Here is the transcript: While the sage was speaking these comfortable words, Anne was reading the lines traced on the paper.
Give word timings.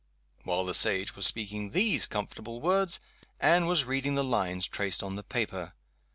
While 0.45 0.65
the 0.65 0.73
sage 0.73 1.15
was 1.15 1.27
speaking 1.27 1.69
these 1.73 2.07
comfortable 2.07 2.59
words, 2.59 2.99
Anne 3.39 3.67
was 3.67 3.83
reading 3.85 4.15
the 4.15 4.23
lines 4.23 4.65
traced 4.65 5.03
on 5.03 5.13
the 5.13 5.21
paper. 5.21 5.73